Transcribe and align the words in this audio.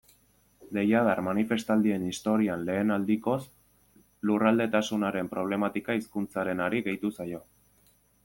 Deiadar 0.75 1.19
manifestaldien 1.25 2.05
historian 2.11 2.63
lehen 2.69 2.93
aldikoz, 2.95 3.37
lurraldetasunaren 4.29 5.31
problematika 5.35 5.99
hizkuntzarenari 5.99 6.83
gehitu 6.89 7.13
zaio. 7.21 7.43